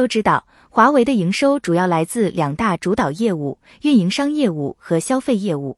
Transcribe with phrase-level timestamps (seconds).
[0.00, 5.76] 都知道，华为的营收主要来自两大主导业务：运营商业务和消费业务。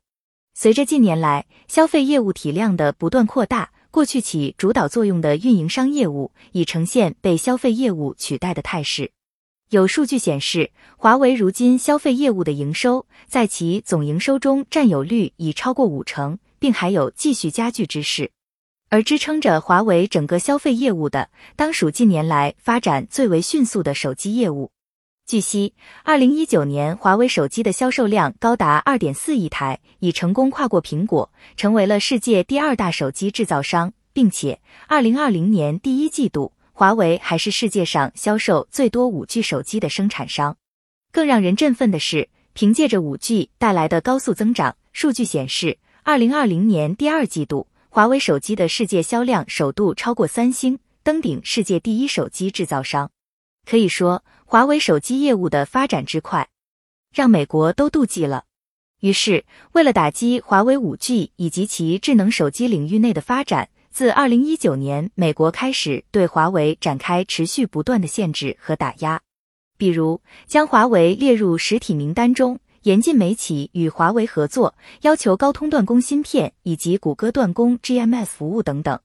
[0.55, 9.11] 随着近年来消费业务体量的不断扩大，过去起主导作用的运营商业务已呈现被消费业务取代的态势。
[9.71, 18.31] 有数据显示，华为如今消费业务的营收在其总营收中占有率已超过五成，并还有继续加剧之势。
[18.93, 24.71] 而支撑着华为整个消费业务的，当属近年来发展最为迅速的手机业务。
[25.25, 25.73] 据悉，
[26.05, 40.59] 二零一九年华为手机的销售量高达二点四亿台，已成功跨过苹果，成为了世界第二大手机制造商，并且二零二零年第一季度，华为还是世界上销售最多五 G 手机的生产商。
[41.11, 47.69] 更让人振奋的是，凭借着五 G 带来的高速增长，数据显示，二零二零年第二季度。
[47.95, 53.11] 华为手机的世界销量首度超过三星，登顶世界第一手机制造商。
[53.67, 56.49] 可以说，华为手机业务的发展之快，
[57.13, 58.45] 让美国都妒忌了。
[59.01, 69.21] 于是，为了打击华为五 G 以及其智能手机领域内的发展，自二零一九年，美国开始对华为展开持续不断的限制和打压，
[69.77, 72.59] 比如将华为列入实体名单中。
[72.83, 78.99] 严禁美企与华为合作，要求高通断供芯片以及谷歌断供 GMS 服务等等。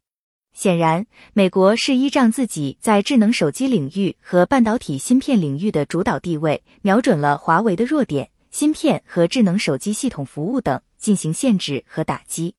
[0.54, 12.56] 显然，美国是依仗自己在智能手机领域和半导体芯片领域的主导地位，瞄准了华为的弱点——芯片和智能手机系统服务等，进行限制和打击。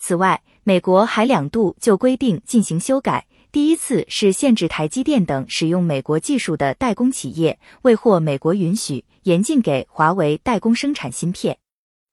[0.00, 3.26] 此外，美国还两度就规定进行修改。
[3.56, 11.54] 第一次是限制台积电等使用美国技术的代工企业未获美国允许，严禁给华为代工生产芯片；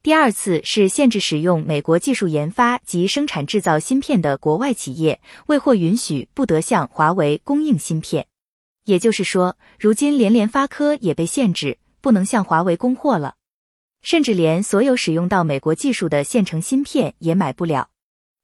[0.02, 8.26] 第二次是限制使用美国技术研发及生产制造芯片的国外企业未获允许，不得向华为供应芯片。
[8.86, 13.36] 也就是说，如今连联发科也被限制，不能向华为供货了，
[14.02, 17.90] 甚至连所有使用到美国技术的现成芯片也买不了。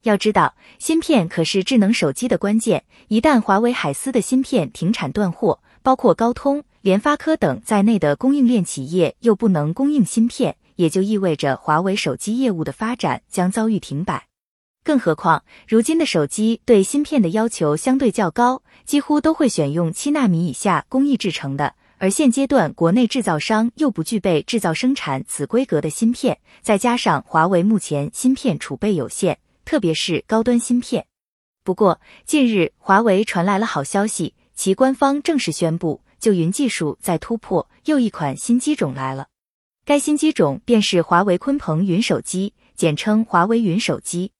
[0.03, 2.85] 要知道，芯片可是智能手机的关键。
[3.09, 14.27] 一旦华为海思的芯片停产断货，包括高通、联发科等在内的供应链企业又不能供应芯片，也就意味着华为手机业务的发展将遭遇停摆。
[14.85, 29.37] 更何况，如今的手机对芯片的要求相对较高，几乎都会选用七纳米以下工艺制成的，而现阶段国内制造商又不具备制造生产此规格的芯片，再加上华为目前芯片储备有限。
[29.69, 31.05] 特别是高端芯片。
[31.63, 39.27] 不过，近日华为传来了好消息，其官方正式宣布，就云技术在突破，又一款新机种来了。
[39.85, 44.31] 该新机种便是华为鲲鹏云手机，简称华为云手机。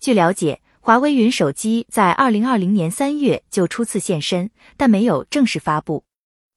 [0.00, 6.02] 据了解，华为云手机在二零二零年三月就初次现身，但没有正式发布，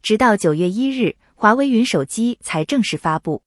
[0.02, 3.44] 直到九月一日，华为云手机才正式发布。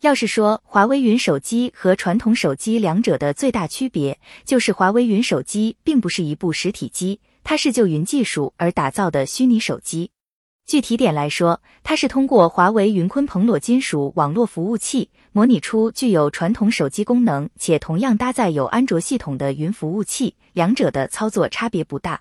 [0.00, 10.12] 要是说华为云手机和传统手机两者的最大区别，就是华为云手机并不是一部实体机，它是就云技术而打造的虚拟手机。
[10.66, 22.20] 具体点来说，它是通过华为云鲲鹏裸金属网络服务器，模拟出具有传统手机功能且同样搭载有安卓系统的云服务器，两者的操作差别不大。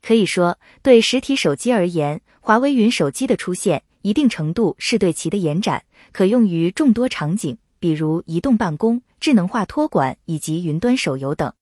[0.00, 3.82] 可以说，对实体手机而言，华为云手机的出现。
[4.02, 11.52] 一定程度是对其的延展，可用于众多场景，比如移动办公、智能化托管以及云端手游等。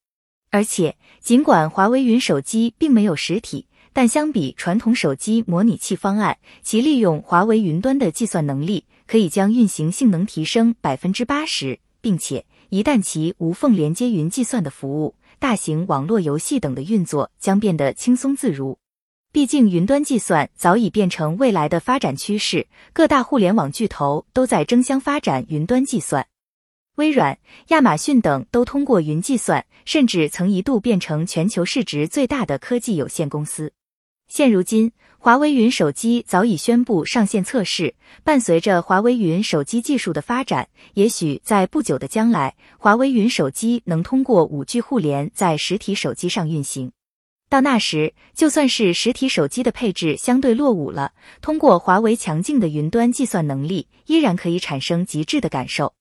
[0.51, 18.79] 而且，尽管华为云手机并没有实体，但相比传统手机模拟器方案，其利用华为云端的计算能力，可以将运行性能提升百分之八十，并且一旦其无缝连接云计算的服务，大型网络游戏等的运作将变得轻松自如。
[19.39, 26.27] 毕竟，云端计算早已变成未来的发展趋势，各大互联网巨头都在争相发展云端计算。
[26.97, 27.39] 微软、
[27.69, 33.73] 亚马逊等都通过云计算，甚至曾一度变成全球市值最大的科技有限公司。
[34.27, 34.91] 现如今，
[35.21, 37.95] 华为云手机早已宣布上线测试。
[38.25, 46.91] 伴随着华为云手机技术的发展，也许在不久的将来，华为云手机能通过五 G 互联在实体手机上运行。
[47.49, 55.95] 到那时，就算是实体手机的配置相对落伍了，通过华为强劲的云端计算能力，依然可以产生极致的感受。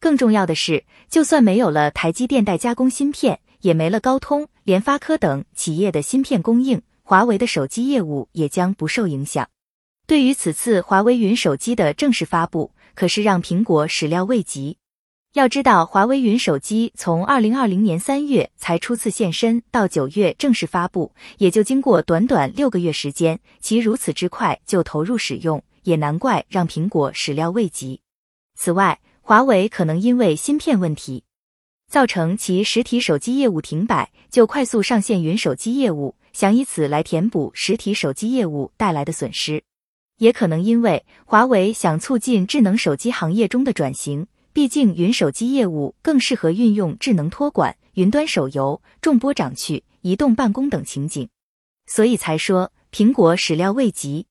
[0.00, 9.48] 更重要的是，就算没有了台积电代加工芯片，也没了高通、联发科等企业的芯片供应，华为的手机业务也将不受影响。
[10.06, 14.78] 对于此次华为云手机的正式发布，可是让苹果始料未及。
[15.34, 28.00] 要知道，华为云手机从二零二零年三月才初次现身，到九月正式发布，也就经过短短六个月时间，其如此之快就投入使用，也难怪让苹果始料未及。
[28.56, 31.24] 此外，华为可能因为芯片问题，
[31.90, 39.60] 造成其实体手机业务停摆，就快速上线云手机业务，想以此来填补实体手机业务带来的损失；
[40.16, 44.26] 也可能因为华为想促进智能手机行业中的转型。
[44.58, 51.28] 毕竟，云手机业务更适合运用智能托管、云端手游、众播掌趣、移动办公等情景，
[51.86, 54.26] 所以才说苹果始料未及。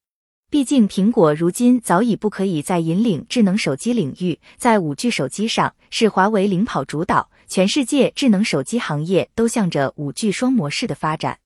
[0.52, 11.40] 毕竟，苹果如今早已不可以再引领智能手机领域，在五 G 手机上是华为领跑主导，全世界智能手机行业都向着五 G 双模式的发展。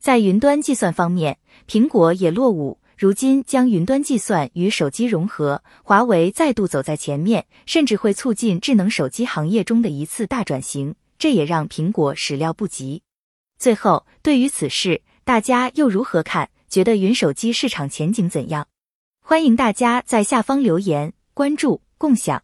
[0.00, 1.36] 在云端计算方面，
[1.68, 2.78] 苹果也落伍。
[3.02, 13.02] 如今将云端计算与手机融合，华为再度走在前面，甚至会促进智能手机行业中的一次大转型，这也让苹果始料不及。
[13.58, 16.48] 最后，对于此事，大家又如何看？
[16.68, 18.68] 觉得云手机市场前景怎样？
[19.20, 22.40] 欢迎大家在下方留言、关注、共享。